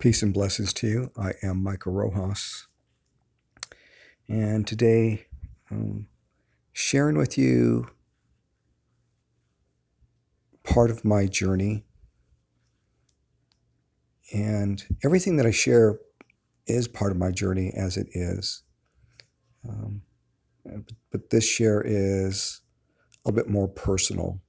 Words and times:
Peace 0.00 0.22
and 0.22 0.32
blessings 0.32 0.72
to 0.72 0.86
you. 0.88 1.10
I 1.18 1.34
am 1.42 1.62
Michael 1.62 1.92
Rojas, 1.92 2.66
and 4.30 4.66
today 4.66 5.26
um, 5.70 6.06
sharing 6.72 7.18
with 7.18 7.36
you 7.36 7.86
part 10.64 10.90
of 10.90 11.04
my 11.04 11.26
journey. 11.26 11.84
And 14.32 14.82
everything 15.04 15.36
that 15.36 15.44
I 15.44 15.50
share 15.50 15.98
is 16.66 16.88
part 16.88 17.12
of 17.12 17.18
my 17.18 17.30
journey 17.30 17.70
as 17.76 17.98
it 17.98 18.08
is. 18.12 18.62
Um, 19.68 20.00
but 21.12 21.28
this 21.28 21.44
share 21.44 21.82
is 21.84 22.62
a 23.26 23.32
bit 23.32 23.50
more 23.50 23.68
personal. 23.68 24.40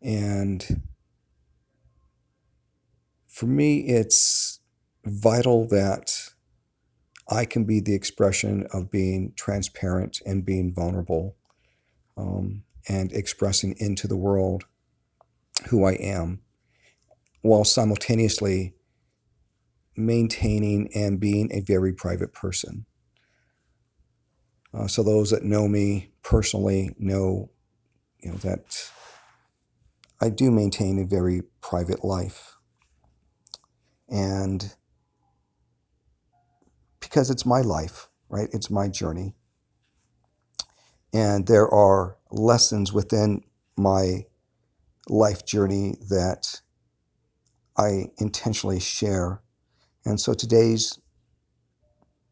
And 0.00 0.64
for 3.38 3.46
me, 3.46 3.78
it's 3.86 4.58
vital 5.04 5.68
that 5.68 6.12
I 7.30 7.44
can 7.44 7.62
be 7.62 7.78
the 7.78 7.94
expression 7.94 8.66
of 8.72 8.90
being 8.90 9.32
transparent 9.36 10.20
and 10.26 10.44
being 10.44 10.74
vulnerable 10.74 11.36
um, 12.16 12.64
and 12.88 13.12
expressing 13.12 13.76
into 13.78 14.08
the 14.08 14.16
world 14.16 14.64
who 15.68 15.84
I 15.84 15.92
am 15.92 16.40
while 17.42 17.62
simultaneously 17.62 18.74
maintaining 19.96 20.90
and 20.96 21.20
being 21.20 21.48
a 21.52 21.60
very 21.60 21.92
private 21.92 22.32
person. 22.32 22.86
Uh, 24.74 24.88
so 24.88 25.04
those 25.04 25.30
that 25.30 25.44
know 25.44 25.68
me 25.68 26.10
personally 26.24 26.92
know, 26.98 27.48
you 28.18 28.32
know, 28.32 28.36
that 28.38 28.90
I 30.20 30.28
do 30.28 30.50
maintain 30.50 30.98
a 30.98 31.06
very 31.06 31.42
private 31.60 32.04
life. 32.04 32.57
And 34.08 34.74
because 37.00 37.30
it's 37.30 37.46
my 37.46 37.60
life, 37.60 38.08
right? 38.28 38.48
It's 38.52 38.70
my 38.70 38.88
journey. 38.88 39.34
And 41.12 41.46
there 41.46 41.68
are 41.68 42.16
lessons 42.30 42.92
within 42.92 43.42
my 43.76 44.26
life 45.08 45.44
journey 45.46 45.96
that 46.10 46.60
I 47.76 48.10
intentionally 48.18 48.80
share. 48.80 49.40
And 50.04 50.20
so 50.20 50.34
today's 50.34 50.98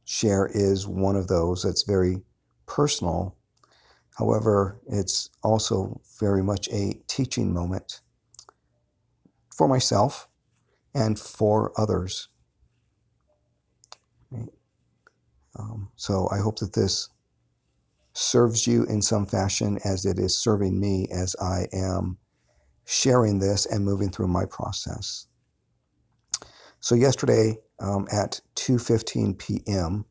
share 0.04 0.46
is 0.52 0.86
one 0.86 1.16
of 1.16 1.28
those 1.28 1.62
that's 1.62 1.82
very 1.82 2.22
personal. 2.66 3.36
However, 4.16 4.80
it's 4.86 5.30
also 5.42 6.00
very 6.20 6.42
much 6.42 6.68
a 6.68 7.00
teaching 7.06 7.52
moment 7.52 8.00
for 9.54 9.68
myself 9.68 10.28
and 10.96 11.18
for 11.18 11.78
others. 11.78 12.28
Um, 15.58 15.90
so 15.96 16.28
I 16.32 16.38
hope 16.38 16.58
that 16.58 16.72
this 16.72 17.10
serves 18.14 18.66
you 18.66 18.84
in 18.84 19.02
some 19.02 19.26
fashion 19.26 19.78
as 19.84 20.06
it 20.06 20.18
is 20.18 20.38
serving 20.38 20.80
me 20.80 21.06
as 21.12 21.36
I 21.40 21.66
am 21.72 22.16
sharing 22.86 23.38
this 23.38 23.66
and 23.66 23.84
moving 23.84 24.10
through 24.10 24.28
my 24.28 24.46
process. 24.46 25.26
So 26.80 26.94
yesterday 26.94 27.58
um, 27.78 28.06
at 28.10 28.40
2:15 28.54 29.38
p.m., 29.38 30.04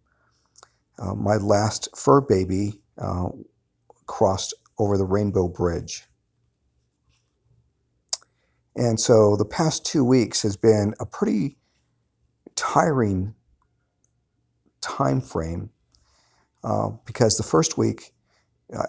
uh, 0.99 1.15
my 1.15 1.37
last 1.37 1.89
fur 1.95 2.21
baby 2.21 2.81
uh, 2.99 3.29
crossed 4.05 4.53
over 4.77 4.97
the 4.97 5.05
Rainbow 5.05 5.47
Bridge. 5.47 6.03
And 8.75 8.99
so 8.99 9.35
the 9.37 9.45
past 9.45 9.85
two 9.85 10.03
weeks 10.03 10.41
has 10.43 10.57
been 10.57 10.93
a 10.99 11.05
pretty 11.05 11.57
tiring 12.55 13.35
time 14.81 15.21
frame 15.21 15.69
uh, 16.63 16.89
because 17.05 17.37
the 17.37 17.43
first 17.43 17.77
week 17.77 18.13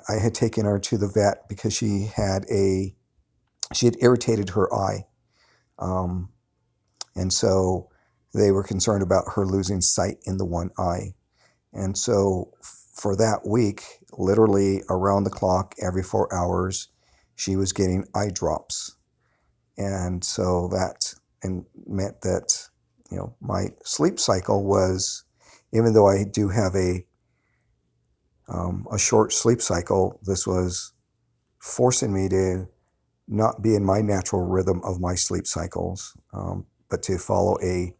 I 0.09 0.15
had 0.19 0.34
taken 0.34 0.65
her 0.65 0.78
to 0.81 0.99
the 0.99 1.09
vet 1.09 1.49
because 1.49 1.75
she 1.75 2.10
had 2.15 2.44
a 2.50 2.94
she 3.75 3.87
had 3.87 3.97
irritated 4.00 4.50
her 4.50 4.72
eye, 4.72 5.06
um, 5.78 6.31
and 7.16 7.33
so 7.33 7.91
they 8.34 8.53
were 8.53 8.62
concerned 8.62 9.03
about 9.03 9.25
her 9.34 9.47
losing 9.47 9.81
sight 9.81 10.19
in 10.25 10.39
the 10.39 10.44
one 10.44 10.71
eye. 10.78 11.15
And 11.72 11.99
so 11.99 12.53
for 12.94 13.16
that 13.16 13.47
week, 13.47 13.84
literally 14.12 14.83
around 14.91 15.25
the 15.25 15.31
clock, 15.31 15.75
every 15.83 16.03
four 16.03 16.33
hours, 16.34 16.89
she 17.37 17.56
was 17.56 17.72
getting 17.72 18.06
eye 18.15 18.31
drops, 18.33 18.96
and 19.78 20.25
so 20.25 20.69
that 20.72 21.14
and 21.42 21.64
meant 21.87 22.20
that 22.22 22.66
you 23.10 23.16
know 23.16 23.34
my 23.41 23.69
sleep 23.84 24.19
cycle 24.19 24.64
was, 24.64 25.25
even 25.72 25.92
though 25.92 26.09
I 26.09 26.25
do 26.25 26.48
have 26.48 26.75
a 26.75 27.04
um, 28.48 28.86
a 28.92 28.98
short 28.98 29.32
sleep 29.32 29.60
cycle, 29.60 30.20
this 30.22 30.47
was 30.47 30.92
forcing 31.59 32.12
me 32.12 32.28
to 32.28 32.69
not 33.28 33.60
be 33.60 33.75
in 33.75 33.84
my 33.84 34.00
natural 34.00 34.42
rhythm 34.42 34.81
of 34.84 35.00
my 35.00 35.15
sleep 35.15 35.47
cycles, 35.47 36.16
um, 36.32 36.65
but 36.88 37.03
to 37.03 37.19
follow 37.19 37.59
a 37.62 37.94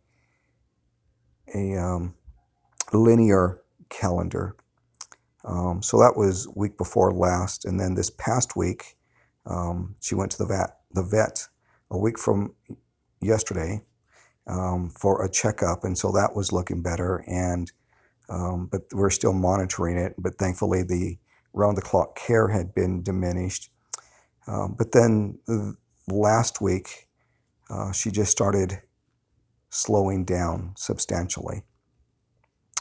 a 1.55 1.77
um, 1.77 2.15
linear 2.93 3.61
calendar. 3.89 4.57
Um, 5.45 5.81
so 5.83 5.99
that 5.99 6.17
was 6.17 6.49
week 6.57 6.77
before 6.77 7.13
last, 7.13 7.65
and 7.65 7.79
then 7.79 7.95
this 7.95 8.11
past 8.11 8.57
week, 8.57 8.97
um, 9.47 9.95
she 10.01 10.15
went 10.15 10.33
to 10.33 10.39
the 10.39 10.47
vet 10.47 10.71
the 10.93 11.03
vet 11.03 11.47
a 11.91 11.99
week 11.99 12.19
from 12.19 12.55
yesterday 13.23 13.83
um, 14.49 14.91
for 14.91 15.25
a 15.25 15.31
checkup, 15.31 15.85
and 15.85 15.97
so 15.99 16.13
that 16.13 16.35
was 16.37 16.53
looking 16.53 16.83
better. 16.83 17.25
And 17.29 17.71
um, 18.29 18.69
but 18.71 18.83
we're 18.93 19.11
still 19.11 19.33
monitoring 19.33 19.99
it. 19.99 20.15
But 20.19 20.39
thankfully, 20.39 20.83
the 20.83 21.19
round 21.55 21.77
the 21.79 21.83
clock 21.83 22.17
care 22.17 22.49
had 22.49 22.75
been 22.75 23.03
diminished. 23.03 23.71
Um, 24.47 24.75
but 24.79 24.93
then 24.93 25.39
last 26.09 26.61
week, 26.61 27.09
uh, 27.71 27.93
she 27.93 28.11
just 28.11 28.33
started 28.33 28.81
slowing 29.71 30.25
down 30.25 30.75
substantially. 30.77 31.63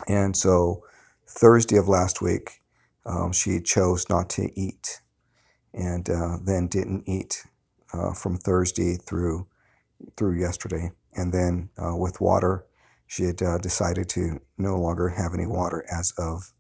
And 0.07 0.35
so 0.35 0.83
Thursday 1.27 1.77
of 1.77 1.87
last 1.87 2.21
week, 2.21 2.61
um, 3.05 3.31
she 3.33 3.61
chose 3.61 4.09
not 4.09 4.29
to 4.31 4.49
eat 4.59 5.01
and 5.73 6.09
uh, 6.09 6.37
then 6.43 6.67
didn't 6.67 7.03
eat 7.07 7.43
uh, 7.45 7.54
from 8.13 8.37
Thursday 8.37 8.95
through 8.97 9.47
through 10.17 10.39
yesterday. 10.39 10.91
And 11.15 11.33
then 11.33 11.69
uh, 11.81 11.95
with 11.95 12.19
water, 12.21 12.65
she 13.07 13.23
had 13.23 13.41
uh, 13.41 13.57
decided 13.59 14.09
to 14.09 14.39
no 14.57 14.77
longer 14.77 15.09
have 15.09 15.33
any 15.33 15.45
water 15.45 15.85
as 15.91 16.11
of 16.17 16.51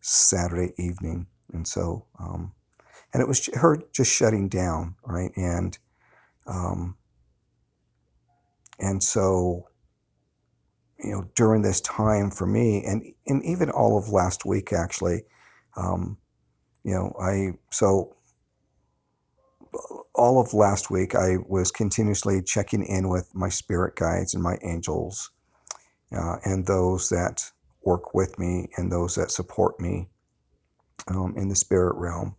Saturday 0.00 0.72
evening. 0.78 1.26
And 1.52 1.66
so, 1.66 2.06
um, 2.18 2.52
and 3.12 3.22
it 3.22 3.28
was 3.28 3.48
her 3.54 3.78
just 3.92 4.12
shutting 4.12 4.48
down, 4.48 4.94
right? 5.04 5.32
And 5.36 5.78
um, 6.46 6.96
and 8.78 9.02
so 9.02 9.68
you 10.98 11.10
know, 11.10 11.28
during 11.34 11.62
this 11.62 11.80
time 11.80 12.30
for 12.30 12.46
me, 12.46 12.84
and 12.84 13.04
and 13.26 13.44
even 13.44 13.70
all 13.70 13.98
of 13.98 14.08
last 14.08 14.44
week, 14.44 14.72
actually, 14.72 15.24
um, 15.76 16.16
you 16.84 16.94
know, 16.94 17.14
I 17.20 17.52
so 17.70 18.16
all 20.22 20.40
of 20.40 20.54
last 20.54 20.88
week 20.88 21.16
I 21.16 21.38
was 21.48 21.72
continuously 21.72 22.40
checking 22.42 22.84
in 22.84 23.08
with 23.08 23.34
my 23.34 23.48
spirit 23.48 23.96
guides 23.96 24.34
and 24.34 24.42
my 24.42 24.56
angels, 24.62 25.32
uh, 26.16 26.36
and 26.44 26.64
those 26.64 27.08
that 27.08 27.42
work 27.84 28.14
with 28.14 28.38
me 28.38 28.68
and 28.76 28.90
those 28.90 29.16
that 29.16 29.32
support 29.32 29.80
me 29.80 30.08
um, 31.08 31.34
in 31.36 31.48
the 31.48 31.56
spirit 31.56 31.96
realm, 31.96 32.36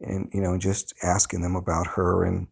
and 0.00 0.30
you 0.32 0.40
know, 0.40 0.56
just 0.56 0.94
asking 1.02 1.42
them 1.42 1.56
about 1.56 1.86
her 1.86 2.24
and 2.24 2.46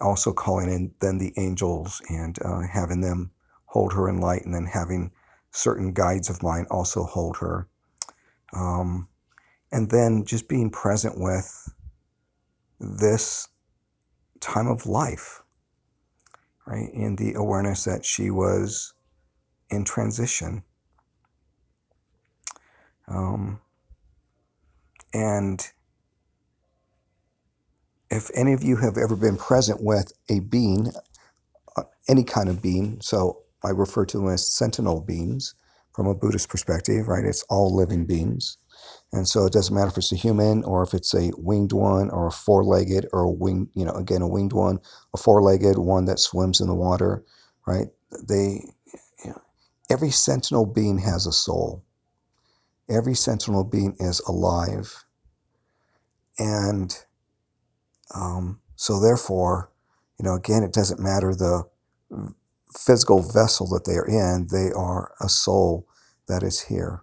also 0.00 0.32
calling 0.32 0.70
in 0.70 0.94
then 1.00 1.18
the 1.18 1.32
angels 1.36 2.00
and 2.08 2.38
uh, 2.44 2.60
having 2.60 3.00
them 3.00 3.32
hold 3.64 3.92
her 3.92 4.08
in 4.08 4.18
light, 4.20 4.44
and 4.44 4.54
then 4.54 4.66
having 4.66 5.10
certain 5.50 5.92
guides 5.92 6.30
of 6.30 6.44
mine 6.44 6.64
also 6.70 7.02
hold 7.02 7.36
her. 7.38 7.66
Um, 8.54 9.08
and 9.72 9.90
then 9.90 10.24
just 10.24 10.48
being 10.48 10.70
present 10.70 11.18
with 11.18 11.68
this 12.78 13.48
time 14.40 14.66
of 14.66 14.86
life, 14.86 15.42
right? 16.66 16.90
In 16.92 17.16
the 17.16 17.34
awareness 17.34 17.84
that 17.84 18.04
she 18.04 18.30
was 18.30 18.94
in 19.70 19.84
transition. 19.84 20.62
Um, 23.08 23.60
and 25.12 25.66
if 28.10 28.30
any 28.34 28.52
of 28.52 28.62
you 28.62 28.76
have 28.76 28.96
ever 28.96 29.16
been 29.16 29.36
present 29.36 29.82
with 29.82 30.12
a 30.28 30.40
being, 30.40 30.92
uh, 31.76 31.82
any 32.08 32.24
kind 32.24 32.48
of 32.48 32.62
being, 32.62 33.00
so 33.00 33.42
I 33.64 33.70
refer 33.70 34.04
to 34.06 34.18
them 34.18 34.28
as 34.28 34.46
sentinel 34.46 35.00
beings 35.00 35.54
from 35.92 36.06
a 36.06 36.14
Buddhist 36.14 36.48
perspective, 36.48 37.08
right? 37.08 37.24
It's 37.24 37.42
all 37.44 37.74
living 37.74 38.06
beings. 38.06 38.56
And 39.12 39.28
so 39.28 39.46
it 39.46 39.52
doesn't 39.52 39.74
matter 39.74 39.88
if 39.88 39.98
it's 39.98 40.12
a 40.12 40.16
human 40.16 40.64
or 40.64 40.82
if 40.82 40.94
it's 40.94 41.14
a 41.14 41.32
winged 41.36 41.72
one 41.72 42.10
or 42.10 42.28
a 42.28 42.32
four 42.32 42.64
legged 42.64 43.06
or 43.12 43.22
a 43.22 43.30
winged, 43.30 43.68
you 43.74 43.84
know, 43.84 43.92
again, 43.92 44.22
a 44.22 44.28
winged 44.28 44.52
one, 44.52 44.78
a 45.14 45.18
four 45.18 45.42
legged 45.42 45.78
one 45.78 46.04
that 46.06 46.20
swims 46.20 46.60
in 46.60 46.68
the 46.68 46.74
water, 46.74 47.24
right? 47.66 47.88
They, 48.28 48.64
you 49.24 49.30
know, 49.30 49.42
every 49.90 50.10
sentinel 50.10 50.66
being 50.66 50.98
has 50.98 51.26
a 51.26 51.32
soul. 51.32 51.84
Every 52.90 53.14
sentinel 53.14 53.64
being 53.64 53.96
is 54.00 54.20
alive, 54.20 55.04
and 56.38 56.96
um, 58.14 58.60
so 58.76 59.00
therefore, 59.00 59.70
you 60.18 60.24
know, 60.24 60.34
again, 60.34 60.62
it 60.64 60.72
doesn't 60.72 61.00
matter 61.00 61.34
the 61.34 61.64
physical 62.76 63.22
vessel 63.22 63.68
that 63.68 63.84
they 63.86 63.94
are 63.96 64.06
in; 64.06 64.48
they 64.52 64.72
are 64.72 65.12
a 65.20 65.28
soul 65.28 65.86
that 66.28 66.42
is 66.42 66.60
here. 66.60 67.02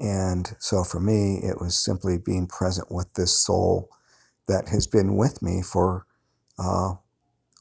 And 0.00 0.54
so 0.58 0.84
for 0.84 1.00
me, 1.00 1.40
it 1.42 1.60
was 1.60 1.76
simply 1.76 2.18
being 2.18 2.46
present 2.46 2.90
with 2.90 3.12
this 3.14 3.32
soul 3.32 3.90
that 4.46 4.68
has 4.68 4.86
been 4.86 5.16
with 5.16 5.42
me 5.42 5.62
for 5.62 6.06
uh, 6.58 6.94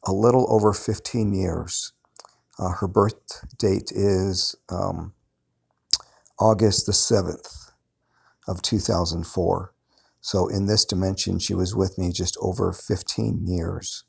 a 0.06 0.12
little 0.12 0.46
over 0.52 0.74
15 0.74 1.34
years. 1.34 1.94
Uh, 2.60 2.70
her 2.72 2.88
birth 2.88 3.46
date 3.58 3.92
is 3.92 4.56
um, 4.70 5.14
August 6.40 6.86
the 6.86 6.92
7th 6.92 7.72
of 8.48 8.62
2004. 8.62 9.74
So 10.22 10.48
in 10.48 10.66
this 10.66 10.86
dimension, 10.86 11.40
she 11.40 11.54
was 11.54 11.76
with 11.76 11.98
me 11.98 12.12
just 12.12 12.38
over 12.42 12.74
15 12.74 13.48
years. 13.48 14.04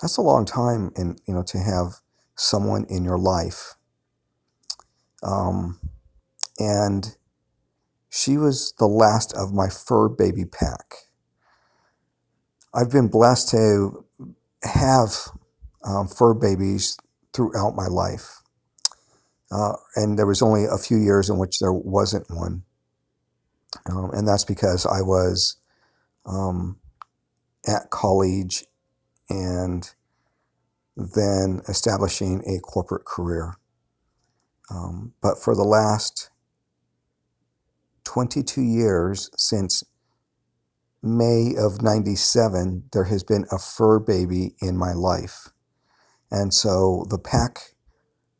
That's 0.00 0.16
a 0.16 0.22
long 0.22 0.44
time, 0.44 0.90
and 0.96 1.20
you 1.26 1.34
know, 1.34 1.44
to 1.44 1.58
have 1.58 2.00
someone 2.34 2.84
in 2.88 3.04
your 3.04 3.18
life. 3.18 3.74
Um, 5.22 5.78
and 6.58 7.16
she 8.10 8.36
was 8.36 8.74
the 8.78 8.86
last 8.86 9.32
of 9.34 9.52
my 9.52 9.68
fur 9.68 10.08
baby 10.08 10.44
pack. 10.44 10.94
I've 12.74 12.90
been 12.90 13.08
blessed 13.08 13.50
to 13.50 14.04
have 14.62 15.10
um, 15.84 16.08
fur 16.08 16.34
babies 16.34 16.96
throughout 17.32 17.74
my 17.74 17.86
life. 17.86 18.40
Uh, 19.50 19.74
and 19.96 20.18
there 20.18 20.26
was 20.26 20.42
only 20.42 20.64
a 20.64 20.78
few 20.78 20.96
years 20.96 21.28
in 21.28 21.38
which 21.38 21.58
there 21.58 21.72
wasn't 21.72 22.30
one. 22.30 22.62
Um, 23.90 24.10
and 24.12 24.26
that's 24.26 24.44
because 24.44 24.86
I 24.86 25.02
was 25.02 25.56
um, 26.26 26.78
at 27.66 27.90
college 27.90 28.64
and 29.28 29.88
then 30.96 31.62
establishing 31.68 32.42
a 32.46 32.60
corporate 32.60 33.04
career. 33.04 33.56
Um, 34.70 35.12
but 35.22 35.42
for 35.42 35.54
the 35.54 35.64
last 35.64 36.30
22 38.04 38.62
years, 38.62 39.30
since 39.36 39.82
May 41.02 41.54
of 41.58 41.82
97, 41.82 42.84
there 42.92 43.04
has 43.04 43.24
been 43.24 43.44
a 43.50 43.58
fur 43.58 43.98
baby 43.98 44.54
in 44.60 44.76
my 44.76 44.92
life. 44.92 45.48
And 46.30 46.52
so 46.54 47.06
the 47.10 47.18
pack 47.18 47.74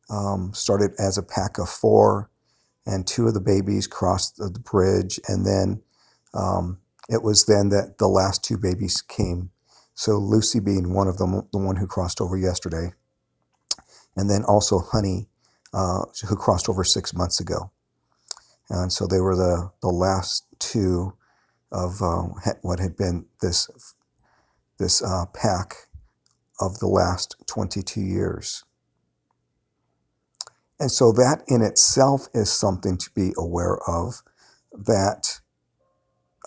um, 0.09 0.53
started 0.53 0.91
as 0.97 1.17
a 1.17 1.23
pack 1.23 1.57
of 1.57 1.69
four, 1.69 2.29
and 2.85 3.05
two 3.05 3.27
of 3.27 3.33
the 3.33 3.41
babies 3.41 3.87
crossed 3.87 4.37
the 4.37 4.49
bridge. 4.71 5.19
And 5.27 5.45
then 5.45 5.81
um, 6.33 6.79
it 7.09 7.21
was 7.21 7.45
then 7.45 7.69
that 7.69 7.97
the 7.97 8.07
last 8.07 8.43
two 8.43 8.57
babies 8.57 9.01
came. 9.01 9.49
So 9.95 10.17
Lucy 10.17 10.59
being 10.59 10.93
one 10.93 11.07
of 11.07 11.17
them, 11.17 11.47
the 11.51 11.59
one 11.59 11.75
who 11.75 11.87
crossed 11.87 12.21
over 12.21 12.37
yesterday, 12.37 12.93
and 14.15 14.29
then 14.29 14.43
also 14.43 14.79
Honey, 14.79 15.27
uh, 15.73 16.03
who 16.27 16.35
crossed 16.35 16.69
over 16.69 16.83
six 16.83 17.13
months 17.13 17.39
ago. 17.39 17.71
And 18.69 18.91
so 18.91 19.07
they 19.07 19.19
were 19.19 19.35
the, 19.35 19.71
the 19.81 19.89
last 19.89 20.45
two 20.59 21.13
of 21.71 22.01
uh, 22.01 22.23
what 22.61 22.79
had 22.79 22.95
been 22.95 23.25
this 23.41 23.69
this 24.79 25.01
uh, 25.03 25.25
pack 25.33 25.75
of 26.59 26.79
the 26.79 26.87
last 26.87 27.35
22 27.47 28.01
years. 28.01 28.63
And 30.79 30.91
so 30.91 31.11
that 31.13 31.43
in 31.47 31.61
itself 31.61 32.27
is 32.33 32.51
something 32.51 32.97
to 32.97 33.09
be 33.15 33.33
aware 33.37 33.77
of 33.87 34.21
that, 34.73 35.39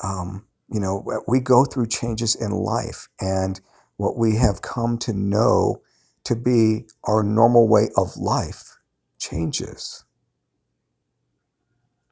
um, 0.03 0.47
you 0.71 0.81
know, 0.81 1.05
we 1.29 1.41
go 1.41 1.65
through 1.65 1.87
changes 1.89 2.35
in 2.35 2.51
life 2.51 3.09
and 3.21 3.61
what 3.97 4.19
we 4.19 4.37
have 4.37 4.63
come 4.63 4.99
to 4.99 5.13
know 5.13 5.83
to 6.25 6.37
be 6.37 6.87
our 7.05 7.23
normal 7.23 7.69
way 7.69 7.89
of 7.97 8.17
life 8.17 8.77
changes, 9.19 10.05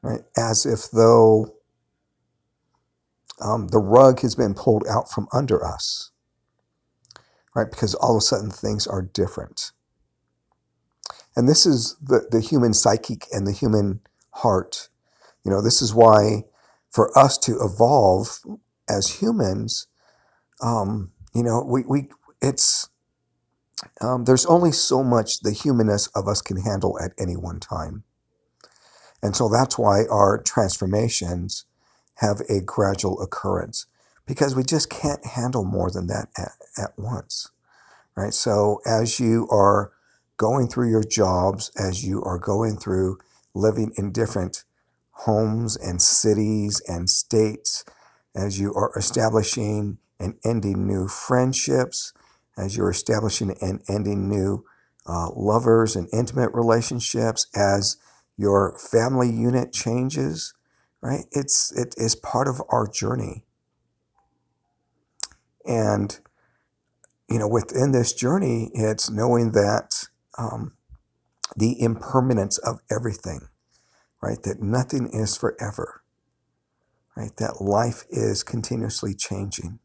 right? 0.05 0.21
As 0.37 0.67
if 0.67 0.91
though 0.91 1.56
um, 3.41 3.69
the 3.69 3.79
rug 3.79 4.21
has 4.21 4.35
been 4.35 4.55
pulled 4.55 4.87
out 4.89 5.11
from 5.11 5.27
under 5.33 5.65
us, 5.65 6.11
right? 7.56 7.71
Because 7.71 7.95
all 7.95 8.17
of 8.17 8.19
a 8.19 8.21
sudden 8.21 8.51
things 8.51 8.87
are 8.87 9.03
different. 9.03 9.73
And 11.37 11.49
this 11.49 11.65
is 11.67 11.97
the, 12.03 12.29
the 12.31 12.41
human 12.41 12.75
psychic 12.75 13.27
and 13.33 13.47
the 13.47 13.53
human 13.53 14.01
heart. 14.31 14.89
You 15.45 15.51
know, 15.51 15.62
this 15.62 15.81
is 15.81 15.95
why 15.95 16.45
for 16.91 17.17
us 17.19 17.39
to 17.39 17.59
evolve 17.62 18.41
as 18.89 19.09
humans, 19.09 19.87
um, 20.62 21.11
you 21.35 21.43
know, 21.43 21.65
we, 21.67 21.83
we 21.89 22.09
it's 22.43 22.91
um, 24.03 24.25
there's 24.25 24.47
only 24.47 24.71
so 24.71 25.03
much 25.03 25.41
the 25.41 25.51
humanness 25.51 26.09
of 26.09 26.29
us 26.29 26.43
can 26.43 26.59
handle 26.59 26.99
at 27.03 27.12
any 27.19 27.37
one 27.37 27.59
time. 27.59 28.05
And 29.25 29.37
so 29.37 29.50
that's 29.50 29.79
why 29.79 30.06
our 30.11 30.43
transformations 30.43 31.67
have 32.17 32.43
a 32.50 32.62
gradual 32.62 33.23
occurrence 33.23 33.87
because 34.26 34.56
we 34.56 34.65
just 34.65 34.91
can't 34.91 35.26
handle 35.26 35.65
more 35.65 35.91
than 35.91 36.09
that 36.09 36.29
at, 36.38 36.53
at 36.79 36.93
once 36.99 37.49
right? 38.17 38.35
So 38.35 38.81
as 38.87 39.21
you 39.21 39.49
are 39.50 39.93
going 40.37 40.69
through 40.69 40.91
your 40.91 41.05
jobs, 41.05 41.71
as 41.79 42.05
you 42.05 42.23
are 42.25 42.38
going 42.38 42.79
through 42.79 43.19
living 43.55 43.93
in 43.97 44.12
different 44.12 44.65
homes 45.12 45.77
and 45.77 46.03
cities 46.03 46.82
and 46.88 47.09
states, 47.09 47.85
as 48.37 48.59
you 48.59 48.75
are 48.75 48.93
establishing 48.97 49.99
and 50.20 50.37
ending 50.44 50.87
new 50.87 51.09
friendships, 51.09 52.12
as 52.59 52.77
you're 52.77 52.91
establishing 52.91 53.56
and 53.62 53.82
ending 53.88 54.29
new 54.29 54.65
uh, 55.06 55.31
lovers 55.37 55.97
and 55.97 56.09
intimate 56.12 56.50
relationships, 56.55 57.47
as 57.55 57.97
your 58.36 58.78
family 58.78 59.31
unit 59.31 59.72
changes, 59.72 60.54
right? 61.02 61.25
It's 61.32 61.72
it 61.72 61.94
is 61.98 62.16
part 62.16 62.48
of 62.48 62.62
our 62.70 62.86
journey, 62.88 63.44
and 65.66 66.19
you 67.28 67.38
know, 67.38 67.48
within 67.48 67.92
this 67.92 68.12
journey, 68.12 68.70
it's 68.75 69.10
knowing 69.10 69.52
that 69.52 70.04
um, 70.38 70.74
the 71.56 71.81
impermanence 71.81 72.58
of 72.58 72.81
everything, 72.91 73.48
right? 74.22 74.43
That 74.43 74.62
nothing 74.62 75.10
is 75.12 75.36
forever, 75.36 76.03
right? 77.17 77.36
That 77.38 77.60
life 77.62 78.05
is 78.10 78.43
continuously 78.43 79.14
changing. 79.14 79.79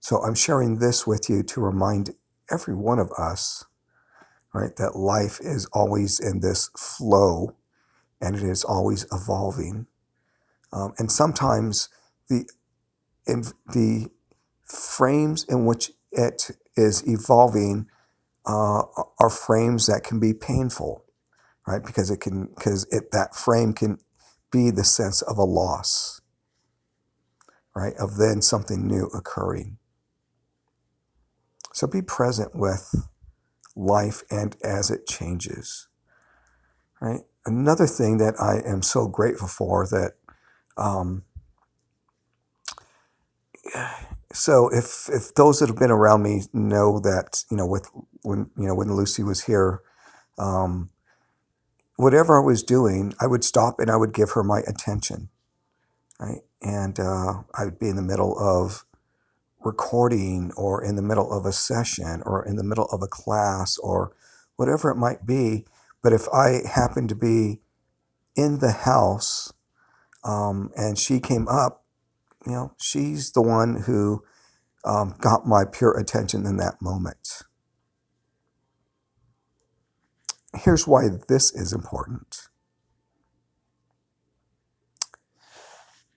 So 0.00 0.22
I'm 0.22 0.34
sharing 0.34 0.78
this 0.78 1.06
with 1.06 1.30
you 1.30 1.42
to 1.44 1.60
remind 1.60 2.10
every 2.50 2.74
one 2.74 2.98
of 2.98 3.10
us, 3.18 3.64
right, 4.56 4.74
that 4.76 4.96
life 4.96 5.38
is 5.40 5.66
always 5.72 6.18
in 6.18 6.40
this 6.40 6.70
flow 6.76 7.54
and 8.20 8.34
it 8.34 8.42
is 8.42 8.64
always 8.64 9.06
evolving. 9.12 9.86
Um, 10.72 10.94
and 10.98 11.12
sometimes 11.12 11.88
the 12.28 12.48
in 13.26 13.42
the 13.72 14.08
frames 14.64 15.44
in 15.48 15.66
which 15.66 15.90
it 16.12 16.50
is 16.76 17.06
evolving 17.06 17.86
uh, 18.46 18.82
are 19.20 19.30
frames 19.30 19.86
that 19.86 20.04
can 20.04 20.20
be 20.20 20.32
painful, 20.32 21.04
right? 21.66 21.84
Because 21.84 22.10
it 22.10 22.20
can, 22.20 22.46
because 22.54 22.86
it 22.90 23.10
that 23.12 23.34
frame 23.34 23.72
can 23.72 23.98
be 24.50 24.70
the 24.70 24.84
sense 24.84 25.22
of 25.22 25.38
a 25.38 25.44
loss, 25.44 26.20
right? 27.74 27.94
Of 27.98 28.16
then 28.16 28.40
something 28.40 28.86
new 28.86 29.06
occurring. 29.06 29.78
So 31.74 31.86
be 31.86 32.02
present 32.02 32.54
with 32.54 32.94
life 33.76 34.22
and 34.30 34.56
as 34.64 34.90
it 34.90 35.06
changes, 35.08 35.88
right? 37.00 37.22
Another 37.46 37.86
thing 37.86 38.18
that 38.18 38.40
I 38.40 38.62
am 38.68 38.82
so 38.82 39.08
grateful 39.08 39.48
for 39.48 39.86
that. 39.88 40.14
Um, 40.76 41.24
so 44.32 44.68
if 44.70 45.08
if 45.12 45.34
those 45.36 45.60
that 45.60 45.68
have 45.68 45.78
been 45.78 45.90
around 45.92 46.22
me 46.22 46.42
know 46.52 47.00
that 47.00 47.44
you 47.50 47.56
know 47.56 47.66
with 47.66 47.88
when 48.22 48.50
you 48.58 48.68
know 48.68 48.74
when 48.76 48.94
Lucy 48.94 49.22
was 49.24 49.44
here, 49.44 49.82
um, 50.38 50.90
whatever 51.96 52.40
I 52.40 52.44
was 52.46 52.62
doing, 52.64 53.14
I 53.20 53.28
would 53.28 53.44
stop 53.44 53.80
and 53.80 53.90
I 53.90 53.96
would 53.96 54.14
give 54.14 54.32
her 54.32 54.44
my 54.44 54.60
attention 54.68 55.28
right? 56.20 56.40
And 56.62 57.00
uh, 57.00 57.44
I 57.54 57.66
would 57.66 57.80
be 57.80 57.90
in 57.90 57.96
the 57.96 58.02
middle 58.02 58.38
of 58.38 58.85
recording 59.64 60.52
or 60.56 60.84
in 60.84 60.96
the 60.96 61.02
middle 61.02 61.32
of 61.32 61.46
a 61.46 61.52
session 61.52 62.22
or 62.26 62.44
in 62.46 62.56
the 62.56 62.64
middle 62.64 62.86
of 62.86 63.02
a 63.02 63.08
class 63.08 63.78
or 63.78 64.12
whatever 64.56 64.90
it 64.90 64.96
might 64.96 65.26
be. 65.26 65.66
But 66.02 66.12
if 66.12 66.28
I 66.30 66.62
happened 66.68 67.10
to 67.10 67.16
be 67.16 67.60
in 68.36 68.58
the 68.60 68.72
house 68.72 69.52
um, 70.24 70.70
and 70.76 70.98
she 70.98 71.20
came 71.20 71.48
up, 71.48 71.84
you 72.46 72.52
know, 72.52 72.72
she's 72.80 73.32
the 73.32 73.42
one 73.42 73.82
who 73.82 74.24
um, 74.84 75.14
got 75.20 75.46
my 75.46 75.64
pure 75.64 75.98
attention 75.98 76.46
in 76.46 76.58
that 76.58 76.82
moment. 76.82 77.42
here's 80.58 80.86
why 80.86 81.08
this 81.28 81.52
is 81.54 81.72
important 81.72 82.48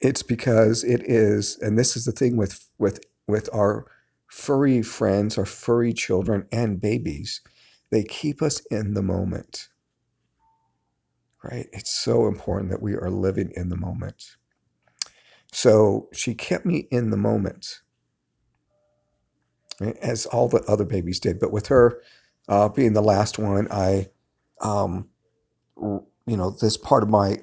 it's 0.02 0.24
because 0.24 0.84
it 0.84 1.02
is 1.06 1.58
and 1.62 1.78
this 1.78 1.98
is 1.98 2.06
the 2.06 2.12
thing 2.12 2.38
with 2.38 2.68
with 2.80 3.00
with 3.30 3.50
our 3.54 3.86
furry 4.28 4.82
friends 4.82 5.38
our 5.38 5.46
furry 5.46 5.94
children 5.94 6.46
and 6.52 6.82
babies. 6.82 7.42
They 7.92 8.04
keep 8.04 8.42
us 8.42 8.62
in 8.70 8.94
the 8.94 9.02
moment. 9.02 9.70
Right? 11.44 11.68
It's 11.72 11.94
so 11.94 12.28
important 12.28 12.70
that 12.72 12.82
we 12.82 12.96
are 12.96 13.10
living 13.10 13.52
in 13.56 13.70
the 13.70 13.78
moment. 13.78 14.36
So 15.52 16.10
she 16.14 16.36
kept 16.36 16.66
me 16.66 16.88
in 16.92 17.10
the 17.10 17.18
moment 17.18 17.80
right, 19.80 19.98
as 19.98 20.26
all 20.28 20.48
the 20.48 20.64
other 20.66 20.86
babies 20.86 21.20
did. 21.20 21.40
But 21.40 21.52
with 21.52 21.68
her 21.68 22.02
uh, 22.50 22.68
being 22.68 22.94
the 22.94 23.02
last 23.02 23.38
one 23.38 23.68
i 23.72 24.08
um, 24.62 25.08
you 25.78 26.36
know 26.36 26.50
this 26.50 26.76
part 26.76 27.04
of 27.04 27.10
my 27.10 27.38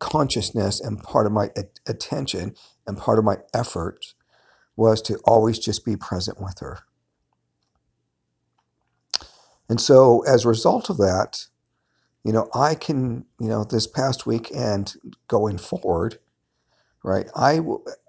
consciousness 0.00 0.80
and 0.80 1.00
part 1.02 1.26
of 1.26 1.32
my 1.32 1.50
attention 1.86 2.54
and 2.86 2.96
part 2.96 3.18
of 3.18 3.24
my 3.24 3.36
effort 3.54 4.14
was 4.76 5.02
to 5.02 5.16
always 5.24 5.58
just 5.58 5.84
be 5.84 5.96
present 5.96 6.40
with 6.40 6.58
her. 6.60 6.80
And 9.68 9.80
so 9.80 10.22
as 10.26 10.44
a 10.44 10.48
result 10.48 10.90
of 10.90 10.96
that, 10.98 11.46
you 12.24 12.32
know, 12.32 12.48
I 12.54 12.74
can, 12.74 13.24
you 13.38 13.48
know, 13.48 13.64
this 13.64 13.86
past 13.86 14.26
week 14.26 14.50
and 14.54 14.92
going 15.28 15.58
forward, 15.58 16.18
right, 17.02 17.28
I 17.34 17.60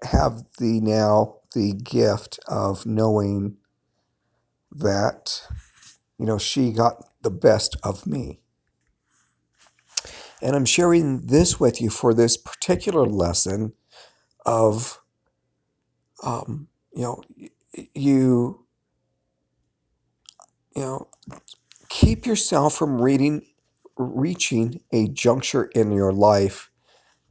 have 0.02 0.44
the 0.58 0.80
now 0.80 1.36
the 1.54 1.72
gift 1.74 2.38
of 2.46 2.84
knowing 2.84 3.56
that, 4.72 5.42
you 6.18 6.26
know, 6.26 6.38
she 6.38 6.72
got 6.72 7.04
the 7.22 7.30
best 7.30 7.76
of 7.82 8.06
me. 8.06 8.40
And 10.42 10.56
I'm 10.56 10.64
sharing 10.64 11.20
this 11.26 11.60
with 11.60 11.80
you 11.80 11.88
for 11.88 12.12
this 12.12 12.36
particular 12.36 13.06
lesson 13.06 13.72
of, 14.44 14.98
um, 16.22 16.68
you 16.94 17.02
know, 17.02 17.22
you, 17.94 18.64
you 20.74 20.82
know, 20.82 21.08
keep 21.88 22.26
yourself 22.26 22.76
from 22.76 23.00
reading, 23.00 23.46
reaching 23.96 24.80
a 24.92 25.08
juncture 25.08 25.64
in 25.74 25.92
your 25.92 26.12
life 26.12 26.70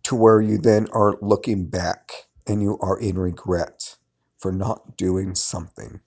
to 0.03 0.15
where 0.15 0.41
you 0.41 0.57
then 0.57 0.87
are 0.93 1.17
looking 1.21 1.65
back 1.65 2.11
and 2.47 2.61
you 2.61 2.77
are 2.81 2.99
in 2.99 3.17
regret 3.17 3.97
for 4.39 4.51
not 4.51 4.97
doing 4.97 5.35
something. 5.35 6.01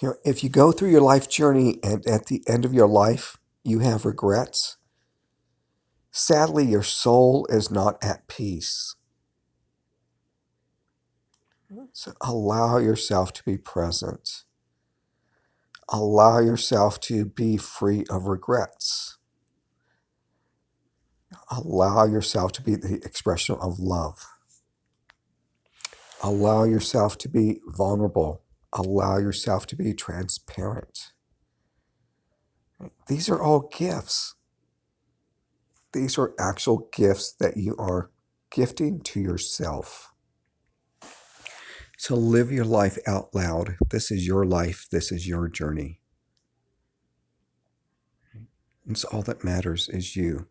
You 0.00 0.08
know, 0.08 0.14
if 0.24 0.44
you 0.44 0.50
go 0.50 0.72
through 0.72 0.90
your 0.90 1.00
life 1.00 1.28
journey 1.28 1.78
and 1.82 2.06
at 2.06 2.26
the 2.26 2.42
end 2.48 2.64
of 2.64 2.74
your 2.74 2.88
life 2.88 3.38
you 3.64 3.80
have 3.80 4.04
regrets, 4.04 4.76
sadly 6.12 6.64
your 6.64 6.82
soul 6.82 7.46
is 7.50 7.70
not 7.70 8.02
at 8.02 8.28
peace. 8.28 8.94
So 11.92 12.12
allow 12.20 12.78
yourself 12.78 13.32
to 13.34 13.44
be 13.44 13.58
present. 13.58 14.44
Allow 15.90 16.40
yourself 16.40 17.00
to 17.00 17.24
be 17.24 17.56
free 17.56 18.04
of 18.10 18.26
regrets. 18.26 19.18
Allow 21.50 22.06
yourself 22.06 22.52
to 22.52 22.62
be 22.62 22.76
the 22.76 22.96
expression 23.04 23.56
of 23.60 23.78
love. 23.78 24.24
Allow 26.22 26.64
yourself 26.64 27.18
to 27.18 27.28
be 27.28 27.60
vulnerable. 27.66 28.42
Allow 28.72 29.18
yourself 29.18 29.66
to 29.66 29.76
be 29.76 29.94
transparent. 29.94 31.12
These 33.08 33.28
are 33.28 33.42
all 33.42 33.68
gifts. 33.72 34.34
These 35.92 36.18
are 36.18 36.34
actual 36.38 36.88
gifts 36.92 37.32
that 37.40 37.56
you 37.56 37.76
are 37.78 38.10
gifting 38.50 39.00
to 39.02 39.20
yourself. 39.20 40.13
So 42.04 42.16
live 42.16 42.52
your 42.52 42.66
life 42.66 42.98
out 43.06 43.34
loud. 43.34 43.78
This 43.88 44.10
is 44.10 44.26
your 44.26 44.44
life. 44.44 44.86
This 44.90 45.10
is 45.10 45.26
your 45.26 45.48
journey. 45.48 46.02
And 48.86 48.98
so 48.98 49.08
all 49.10 49.22
that 49.22 49.42
matters 49.42 49.88
is 49.88 50.14
you, 50.14 50.46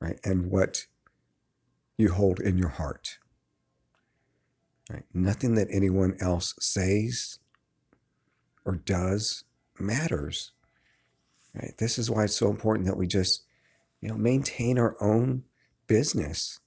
right? 0.00 0.18
And 0.24 0.50
what 0.50 0.84
you 1.96 2.10
hold 2.10 2.40
in 2.40 2.58
your 2.58 2.70
heart. 2.70 3.16
Right? 4.90 5.04
Nothing 5.14 5.54
that 5.54 5.68
anyone 5.70 6.16
else 6.20 6.56
says 6.58 7.38
or 8.64 8.74
does 8.78 9.44
matters. 9.78 10.50
Right? 11.54 11.72
This 11.78 12.00
is 12.00 12.10
why 12.10 12.24
it's 12.24 12.34
so 12.34 12.50
important 12.50 12.86
that 12.86 12.96
we 12.96 13.06
just, 13.06 13.44
you 14.00 14.08
know, 14.08 14.16
maintain 14.16 14.76
our 14.76 14.96
own 15.00 15.44
business. 15.86 16.58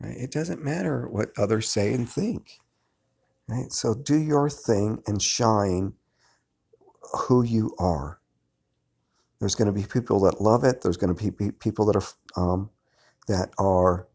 Right? 0.00 0.16
It 0.16 0.30
doesn't 0.30 0.62
matter 0.62 1.08
what 1.08 1.36
others 1.36 1.68
say 1.68 1.92
and 1.94 2.08
think. 2.08 2.60
Right? 3.48 3.72
So 3.72 3.94
do 3.94 4.16
your 4.16 4.50
thing 4.50 5.02
and 5.06 5.22
shine 5.22 5.92
who 7.14 7.42
you 7.42 7.74
are. 7.78 8.20
There's 9.40 9.54
going 9.54 9.66
to 9.66 9.72
be 9.72 9.86
people 9.86 10.20
that 10.20 10.40
love 10.40 10.64
it. 10.64 10.80
There's 10.80 10.96
going 10.96 11.14
to 11.14 11.32
be 11.32 11.50
people 11.52 11.86
that 11.86 11.96
are 11.96 12.42
um, 12.42 12.70
that 13.28 13.50
are 13.58 14.08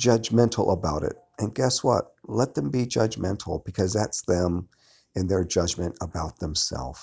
judgmental 0.00 0.72
about 0.72 1.02
it. 1.02 1.16
And 1.38 1.54
guess 1.54 1.84
what? 1.84 2.14
Let 2.24 2.54
them 2.54 2.70
be 2.70 2.86
judgmental 2.86 3.64
because 3.64 3.92
that's 3.92 4.22
them 4.22 4.68
in 5.14 5.26
their 5.26 5.44
judgment 5.44 5.96
about 6.00 6.38
themselves. 6.38 7.00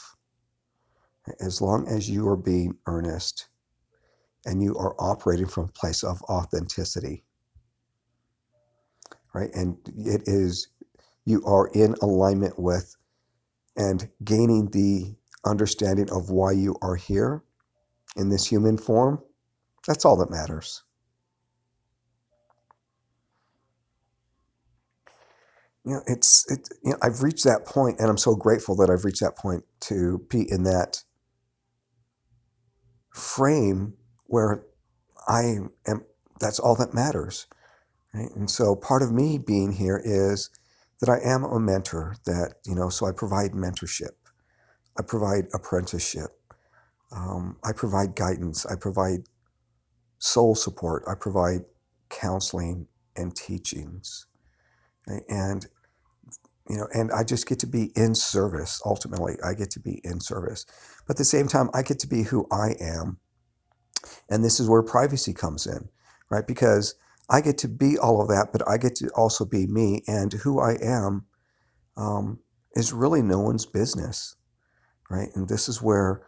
As 1.40 1.62
long 1.62 1.88
as 1.88 2.10
you 2.10 2.28
are 2.28 2.38
being 2.38 2.78
earnest 2.88 3.50
and 4.46 4.64
you 4.64 4.76
are 4.78 4.96
operating 5.00 5.48
from 5.48 5.66
a 5.66 5.80
place 5.80 6.04
of 6.04 6.22
authenticity, 6.24 7.24
right? 9.34 9.54
And 9.54 9.78
it 9.98 10.24
is 10.26 10.70
you 11.28 11.44
are 11.46 11.68
in 11.76 11.96
alignment 12.02 12.58
with 12.60 12.96
and 13.78 14.10
gaining 14.24 14.70
the 14.72 15.16
understanding 15.46 16.10
of 16.12 16.30
why 16.32 16.54
you 16.54 16.76
are 16.82 16.96
here 16.96 17.44
in 18.18 18.30
this 18.30 18.46
human 18.46 18.78
form, 18.78 19.22
that's 19.88 20.06
all 20.06 20.18
that 20.18 20.32
matters. 20.32 20.84
You 25.86 25.94
know, 25.94 26.02
it's 26.08 26.50
it. 26.52 26.70
You 26.84 26.92
know, 26.92 26.98
I've 27.02 27.24
reached 27.24 27.46
that 27.46 27.66
point, 27.66 28.00
and 28.00 28.10
I'm 28.10 28.18
so 28.18 28.36
grateful 28.36 28.76
that 28.78 28.90
I've 28.90 29.06
reached 29.06 29.22
that 29.22 29.38
point 29.38 29.64
to 29.82 30.20
be 30.30 30.50
in 30.52 30.64
that 30.64 31.04
frame 33.14 33.94
where 34.28 34.64
I 35.28 35.60
am. 35.88 36.06
That's 36.40 36.60
all 36.60 36.76
that 36.78 36.94
matters, 36.94 37.48
right? 38.14 38.30
And 38.36 38.50
so, 38.50 38.76
part 38.76 39.04
of 39.04 39.14
me 39.14 39.40
being 39.40 39.72
here 39.72 40.02
is 40.04 40.50
that 41.00 41.10
I 41.10 41.20
am 41.24 41.44
a 41.44 41.60
mentor. 41.60 42.16
That 42.26 42.56
you 42.66 42.76
know, 42.76 42.90
so 42.90 43.06
I 43.06 43.12
provide 43.12 43.52
mentorship, 43.52 44.12
I 44.98 45.04
provide 45.04 45.48
apprenticeship, 45.54 46.30
um, 47.12 47.58
I 47.64 47.72
provide 47.74 48.16
guidance, 48.16 48.66
I 48.66 48.76
provide 48.76 49.24
soul 50.20 50.56
support, 50.56 51.04
I 51.08 51.14
provide 51.16 51.62
counseling 52.10 52.88
and 53.16 53.36
teachings, 53.36 54.26
and 55.30 55.66
you 56.70 56.78
know, 56.78 56.88
and 56.94 57.12
I 57.12 57.24
just 57.24 57.48
get 57.48 57.60
to 57.60 57.68
be 57.68 57.92
in 57.96 58.14
service. 58.14 58.82
Ultimately, 58.86 59.36
I 59.44 59.54
get 59.54 59.72
to 59.72 59.80
be 59.80 60.02
in 60.04 60.20
service, 60.20 60.66
but 61.06 61.14
at 61.14 61.18
the 61.18 61.24
same 61.24 61.48
time, 61.48 61.70
I 61.74 61.82
get 61.82 62.00
to 62.00 62.08
be 62.08 62.24
who 62.24 62.48
I 62.52 62.76
am, 62.80 63.18
and 64.30 64.44
this 64.44 64.60
is 64.60 64.68
where 64.68 64.84
privacy 64.84 65.34
comes 65.34 65.68
in, 65.68 65.88
right? 66.30 66.46
Because 66.46 66.96
I 67.30 67.42
get 67.42 67.58
to 67.60 67.68
be 67.68 67.98
all 67.98 68.22
of 68.22 68.30
that, 68.30 68.50
but 68.52 68.68
I 68.68 68.78
get 68.78 68.96
to 68.98 69.10
also 69.10 69.46
be 69.46 69.68
me, 69.68 70.04
and 70.08 70.32
who 70.34 70.60
I 70.60 70.78
am 70.82 71.26
um, 71.98 72.40
is 72.76 72.94
really 72.94 73.22
no 73.22 73.40
one's 73.40 73.66
business, 73.66 74.36
right? 75.10 75.30
And 75.36 75.48
this 75.48 75.68
is 75.70 75.82
where, 75.82 76.22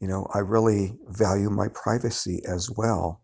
you 0.00 0.08
know, 0.08 0.26
I 0.34 0.38
really 0.40 0.96
value 1.08 1.50
my 1.50 1.68
privacy 1.68 2.42
as 2.48 2.70
well, 2.70 3.20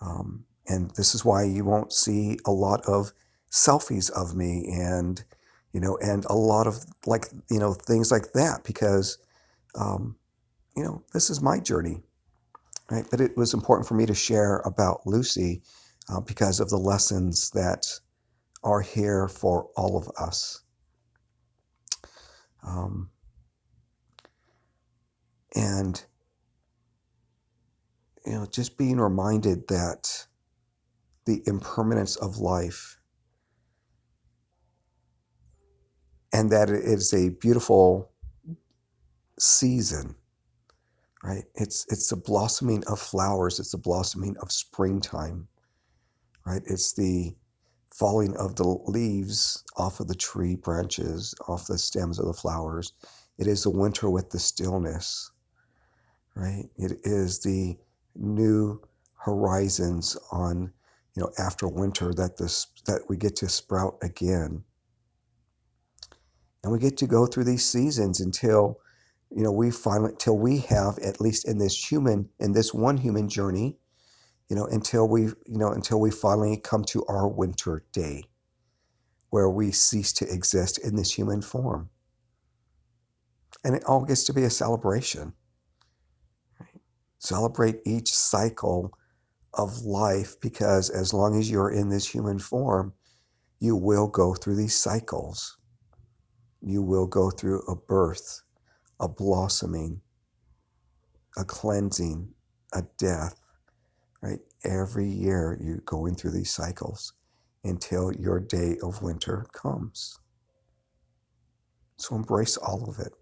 um, 0.00 0.44
and 0.66 0.90
this 0.92 1.14
is 1.14 1.24
why 1.24 1.44
you 1.44 1.64
won't 1.64 1.92
see 1.92 2.38
a 2.46 2.50
lot 2.50 2.82
of 2.86 3.12
selfies 3.50 4.10
of 4.10 4.36
me 4.36 4.68
and 4.72 5.24
you 5.72 5.80
know 5.80 5.96
and 5.98 6.24
a 6.26 6.34
lot 6.34 6.66
of 6.66 6.84
like 7.06 7.26
you 7.50 7.58
know 7.58 7.72
things 7.72 8.10
like 8.10 8.32
that 8.34 8.62
because 8.64 9.18
um, 9.74 10.16
you 10.76 10.82
know 10.82 11.02
this 11.12 11.30
is 11.30 11.40
my 11.40 11.58
journey 11.58 12.02
right 12.90 13.06
but 13.10 13.20
it 13.20 13.36
was 13.36 13.54
important 13.54 13.88
for 13.88 13.94
me 13.94 14.06
to 14.06 14.14
share 14.14 14.58
about 14.66 15.06
lucy 15.06 15.62
uh, 16.10 16.20
because 16.20 16.60
of 16.60 16.70
the 16.70 16.78
lessons 16.78 17.50
that 17.50 17.86
are 18.64 18.80
here 18.80 19.28
for 19.28 19.68
all 19.76 19.96
of 19.96 20.10
us 20.18 20.62
um, 22.66 23.10
and 25.54 26.04
you 28.26 28.32
know 28.32 28.46
just 28.46 28.76
being 28.76 28.98
reminded 28.98 29.66
that 29.68 30.26
the 31.26 31.42
impermanence 31.46 32.16
of 32.16 32.38
life 32.38 32.98
and 36.32 36.50
that 36.50 36.70
it 36.70 36.84
is 36.84 37.12
a 37.12 37.30
beautiful 37.30 38.10
season 39.38 40.14
right? 41.22 41.44
It's 41.54 41.86
it's 41.90 42.08
the 42.08 42.16
blossoming 42.16 42.84
of 42.86 43.00
flowers. 43.00 43.58
It's 43.60 43.72
the 43.72 43.78
blossoming 43.78 44.36
of 44.40 44.52
springtime, 44.52 45.48
right? 46.48 46.62
It's 46.66 46.94
the 46.94 47.34
falling 47.92 48.34
of 48.36 48.56
the 48.56 48.66
leaves 48.66 49.64
off 49.76 50.00
of 50.00 50.08
the 50.08 50.14
tree 50.14 50.54
branches, 50.54 51.34
off 51.46 51.66
the 51.66 51.76
stems 51.76 52.18
of 52.18 52.26
the 52.26 52.32
flowers. 52.32 52.92
It 53.36 53.46
is 53.46 53.62
the 53.62 53.70
winter 53.70 54.08
with 54.08 54.30
the 54.30 54.38
stillness, 54.38 55.30
right? 56.34 56.64
It 56.76 57.00
is 57.04 57.40
the 57.40 57.76
new 58.14 58.80
horizons 59.16 60.16
on, 60.32 60.72
you 61.14 61.22
know, 61.22 61.30
after 61.38 61.68
winter 61.68 62.14
that 62.14 62.38
this 62.38 62.66
that 62.86 63.02
we 63.08 63.16
get 63.18 63.36
to 63.36 63.48
sprout 63.48 63.98
again. 64.00 64.64
And 66.62 66.72
we 66.72 66.78
get 66.78 66.96
to 66.98 67.06
go 67.06 67.26
through 67.26 67.44
these 67.44 67.64
seasons 67.64 68.20
until, 68.20 68.80
you 69.30 69.42
know, 69.42 69.52
we 69.52 69.70
finally 69.70 70.12
till 70.18 70.38
we 70.38 70.58
have 70.60 70.98
at 71.00 71.20
least 71.20 71.46
in 71.46 71.58
this 71.58 71.76
human 71.76 72.30
in 72.40 72.52
this 72.52 72.72
one 72.72 72.96
human 72.96 73.28
journey, 73.28 73.76
you 74.48 74.56
know, 74.56 74.64
until 74.66 75.06
we, 75.06 75.22
you 75.22 75.34
know, 75.46 75.72
until 75.72 76.00
we 76.00 76.10
finally 76.10 76.56
come 76.56 76.84
to 76.84 77.04
our 77.06 77.28
winter 77.28 77.84
day 77.92 78.24
where 79.30 79.50
we 79.50 79.70
cease 79.70 80.12
to 80.14 80.32
exist 80.32 80.78
in 80.78 80.96
this 80.96 81.12
human 81.12 81.42
form. 81.42 81.90
And 83.64 83.74
it 83.74 83.84
all 83.84 84.04
gets 84.04 84.24
to 84.24 84.32
be 84.32 84.44
a 84.44 84.50
celebration. 84.50 85.34
Right? 86.58 86.80
Celebrate 87.18 87.80
each 87.84 88.12
cycle 88.12 88.92
of 89.52 89.82
life 89.82 90.40
because 90.40 90.88
as 90.88 91.12
long 91.12 91.38
as 91.38 91.50
you're 91.50 91.70
in 91.70 91.90
this 91.90 92.06
human 92.06 92.38
form, 92.38 92.94
you 93.60 93.76
will 93.76 94.06
go 94.06 94.34
through 94.34 94.56
these 94.56 94.76
cycles. 94.76 95.58
You 96.62 96.82
will 96.82 97.06
go 97.06 97.30
through 97.30 97.60
a 97.62 97.74
birth, 97.74 98.40
a 99.00 99.08
blossoming, 99.08 100.00
a 101.36 101.44
cleansing, 101.44 102.32
a 102.72 102.82
death, 102.98 103.37
right? 104.22 104.38
Every 104.64 105.08
year 105.08 105.58
you're 105.60 105.82
going 105.84 106.14
through 106.14 106.32
these 106.32 106.52
cycles 106.52 107.12
until 107.64 108.12
your 108.12 108.40
day 108.40 108.76
of 108.82 109.02
winter 109.02 109.46
comes. 109.52 110.18
So 111.96 112.14
embrace 112.16 112.56
all 112.56 112.88
of 112.88 112.98
it. 112.98 113.12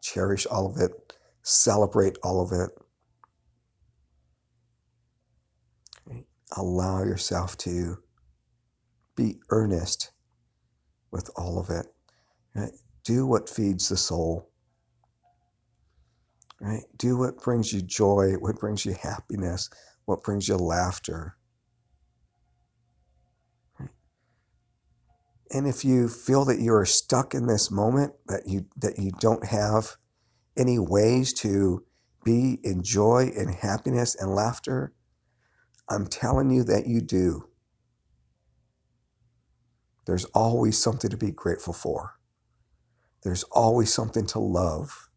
Cherish 0.00 0.46
all 0.46 0.66
of 0.70 0.80
it. 0.80 0.92
Celebrate 1.42 2.18
all 2.22 2.40
of 2.40 2.52
it. 2.52 2.70
Allow 6.56 7.04
yourself 7.04 7.56
to 7.58 7.98
be 9.16 9.38
earnest 9.50 10.12
with 11.10 11.28
all 11.36 11.58
of 11.58 11.70
it. 11.70 11.86
Right? 12.54 12.72
Do 13.04 13.26
what 13.26 13.48
feeds 13.48 13.88
the 13.88 13.96
soul. 13.96 14.50
Right? 16.60 16.84
Do 16.96 17.16
what 17.18 17.40
brings 17.40 17.72
you 17.72 17.82
joy, 17.82 18.32
what 18.32 18.58
brings 18.58 18.84
you 18.84 18.94
happiness, 18.94 19.70
what 20.06 20.22
brings 20.22 20.48
you 20.48 20.56
laughter. 20.56 21.36
And 25.50 25.66
if 25.66 25.84
you 25.84 26.08
feel 26.08 26.44
that 26.46 26.60
you 26.60 26.74
are 26.74 26.84
stuck 26.84 27.34
in 27.34 27.46
this 27.46 27.70
moment, 27.70 28.12
that 28.26 28.46
you 28.46 28.66
that 28.78 28.98
you 28.98 29.12
don't 29.18 29.46
have 29.46 29.96
any 30.56 30.78
ways 30.78 31.32
to 31.34 31.84
be 32.24 32.58
in 32.64 32.82
joy 32.82 33.30
and 33.36 33.54
happiness 33.54 34.14
and 34.16 34.34
laughter, 34.34 34.92
I'm 35.88 36.06
telling 36.06 36.50
you 36.50 36.64
that 36.64 36.86
you 36.86 37.00
do. 37.00 37.48
There's 40.06 40.24
always 40.26 40.76
something 40.76 41.10
to 41.10 41.16
be 41.16 41.30
grateful 41.30 41.72
for. 41.72 42.14
There's 43.22 43.44
always 43.44 43.92
something 43.92 44.26
to 44.26 44.38
love. 44.38 45.07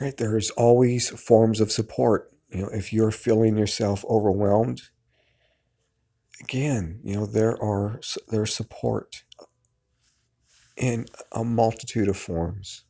Right? 0.00 0.16
There's 0.16 0.50
always 0.50 1.10
forms 1.10 1.60
of 1.60 1.70
support. 1.70 2.32
You 2.50 2.62
know, 2.62 2.68
if 2.68 2.92
you're 2.92 3.10
feeling 3.10 3.56
yourself 3.56 4.04
overwhelmed, 4.06 4.80
again, 6.40 7.00
you 7.04 7.14
know, 7.14 7.26
there 7.26 7.62
are 7.62 8.00
there's 8.28 8.54
support 8.54 9.22
in 10.76 11.06
a 11.32 11.44
multitude 11.44 12.08
of 12.08 12.16
forms. 12.16 12.84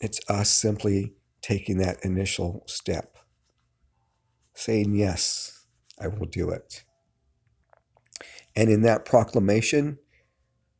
It's 0.00 0.20
us 0.28 0.50
simply 0.50 1.14
taking 1.42 1.78
that 1.78 2.04
initial 2.04 2.62
step, 2.66 3.16
saying, 4.54 4.94
Yes, 4.94 5.66
I 6.00 6.08
will 6.08 6.26
do 6.26 6.50
it. 6.50 6.84
And 8.54 8.70
in 8.70 8.82
that 8.82 9.04
proclamation, 9.04 9.98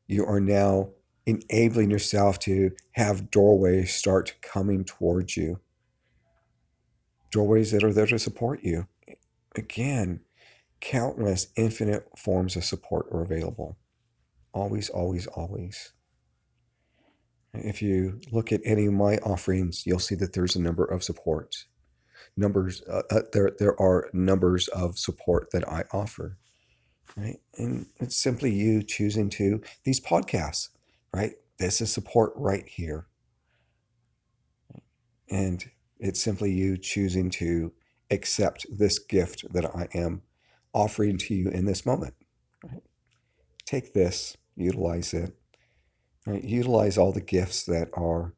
you 0.07 0.25
are 0.25 0.41
now 0.41 0.91
enabling 1.27 1.91
yourself 1.91 2.39
to 2.41 2.71
have 2.93 3.31
doorways 3.31 3.95
start 3.95 4.35
coming 4.43 4.85
towards 4.85 5.37
you. 5.37 5.59
Doorways 7.31 7.73
that 7.73 7.85
are 7.85 7.93
there 7.93 8.07
to 8.07 8.19
support 8.19 8.63
you. 8.63 8.87
Again, 9.57 10.21
countless 10.81 11.49
infinite 11.57 12.07
forms 12.17 12.57
of 12.57 12.65
support 12.65 13.07
are 13.11 13.23
available. 13.23 13.77
Always, 14.53 14.91
always, 14.91 15.27
always. 15.29 15.93
If 17.55 17.81
you 17.81 18.21
look 18.33 18.53
at 18.53 18.61
any 18.65 18.87
of 18.87 18.93
my 18.93 19.17
offerings, 19.19 19.87
you'll 19.87 19.99
see 19.99 20.15
that 20.17 20.33
there's 20.33 20.57
a 20.57 20.61
number 20.61 20.85
of 20.85 21.05
supports. 21.05 21.67
Numbers, 22.37 22.83
uh, 22.91 23.03
uh, 23.11 23.23
there, 23.33 23.53
there 23.59 23.81
are 23.81 24.11
numbers 24.13 24.69
of 24.69 24.99
support 24.99 25.51
that 25.53 25.69
I 25.69 25.85
offer, 25.93 26.37
right? 27.17 27.39
And 27.59 27.87
it's 28.01 28.17
simply 28.17 28.51
you 28.51 28.83
choosing 28.83 29.31
to 29.31 29.63
these 29.85 30.01
podcasts, 30.01 30.71
right? 31.15 31.35
This 31.59 31.81
is 31.81 31.93
support 31.93 32.33
right 32.35 32.67
here, 32.67 33.07
and 35.31 35.65
it's 36.01 36.21
simply 36.21 36.51
you 36.51 36.77
choosing 36.77 37.31
to 37.31 37.73
accept 38.11 38.67
this 38.77 38.99
gift 38.99 39.45
that 39.53 39.65
I 39.65 39.89
am 39.95 40.23
offering 40.73 41.17
to 41.19 41.35
you 41.35 41.49
in 41.51 41.65
this 41.65 41.87
moment. 41.87 42.15
Right? 42.65 42.83
Take 43.65 43.95
this, 43.95 44.37
utilize 44.57 45.15
it, 45.15 45.33
right? 46.27 46.43
Utilize 46.43 46.99
all 46.99 47.13
the 47.13 47.21
gifts 47.21 47.65
that 47.67 47.89
are 47.95 48.35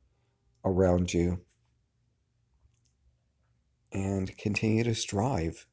around 0.64 1.14
you 1.14 1.40
and 3.92 4.36
continue 4.36 4.84
to 4.84 4.94
strive. 4.94 5.66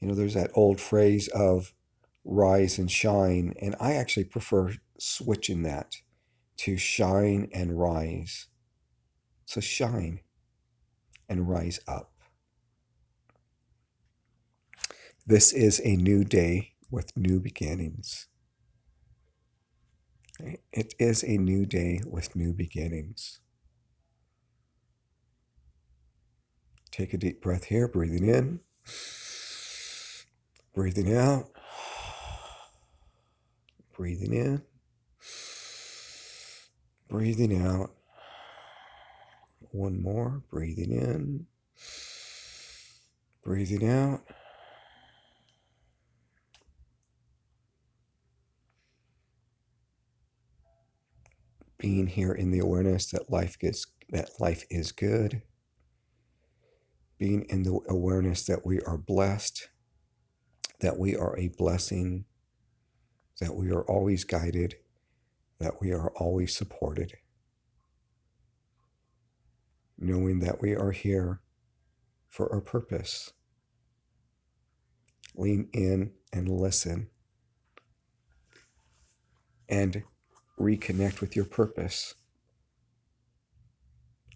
You 0.00 0.08
know, 0.08 0.14
there's 0.14 0.34
that 0.34 0.52
old 0.54 0.80
phrase 0.80 1.28
of 1.28 1.74
rise 2.24 2.78
and 2.78 2.90
shine, 2.90 3.54
and 3.60 3.74
I 3.80 3.94
actually 3.94 4.24
prefer 4.24 4.74
switching 4.98 5.62
that 5.62 5.96
to 6.58 6.76
shine 6.76 7.48
and 7.52 7.78
rise. 7.78 8.46
So 9.46 9.60
shine 9.60 10.20
and 11.28 11.48
rise 11.48 11.80
up. 11.88 12.12
This 15.26 15.52
is 15.52 15.80
a 15.84 15.96
new 15.96 16.24
day 16.24 16.72
with 16.90 17.16
new 17.16 17.40
beginnings. 17.40 18.26
It 20.72 20.94
is 20.98 21.22
a 21.22 21.36
new 21.36 21.66
day 21.66 22.00
with 22.04 22.34
new 22.34 22.52
beginnings. 22.52 23.38
Take 26.90 27.14
a 27.14 27.18
deep 27.18 27.40
breath 27.40 27.64
here, 27.64 27.88
breathing 27.88 28.28
in, 28.28 28.60
breathing 30.74 31.16
out, 31.16 31.51
breathing 33.92 34.32
in, 34.32 34.62
breathing 37.08 37.62
out. 37.62 37.90
One 39.70 40.02
more, 40.02 40.42
breathing 40.50 40.92
in, 40.92 41.46
breathing 43.42 43.88
out. 43.88 44.22
Being 51.78 52.06
here 52.06 52.32
in 52.32 52.50
the 52.50 52.60
awareness 52.60 53.10
that 53.10 53.30
life 53.30 53.58
gets 53.58 53.86
that 54.10 54.30
life 54.38 54.64
is 54.70 54.92
good. 54.92 55.42
Being 57.18 57.44
in 57.48 57.62
the 57.62 57.80
awareness 57.88 58.44
that 58.46 58.64
we 58.64 58.80
are 58.82 58.98
blessed, 58.98 59.68
that 60.80 60.98
we 60.98 61.16
are 61.16 61.36
a 61.38 61.48
blessing, 61.48 62.24
that 63.42 63.56
we 63.56 63.72
are 63.72 63.82
always 63.82 64.22
guided, 64.22 64.76
that 65.58 65.80
we 65.80 65.90
are 65.90 66.10
always 66.10 66.54
supported. 66.54 67.12
Knowing 69.98 70.38
that 70.38 70.62
we 70.62 70.76
are 70.76 70.92
here 70.92 71.40
for 72.28 72.46
a 72.46 72.62
purpose. 72.62 73.32
Lean 75.34 75.68
in 75.72 76.12
and 76.32 76.48
listen 76.48 77.08
and 79.68 80.04
reconnect 80.60 81.20
with 81.20 81.34
your 81.34 81.44
purpose 81.44 82.14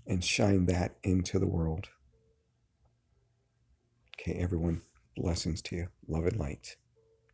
and 0.09 0.25
shine 0.25 0.67
that 0.67 0.97
into 1.05 1.39
the 1.39 1.47
world. 1.47 1.89
Okay, 4.19 4.37
everyone, 4.41 4.83
blessings 5.17 5.63
to 5.63 5.77
you. 5.77 5.89
Love 6.09 6.27
and 6.27 6.41
light. 6.41 6.75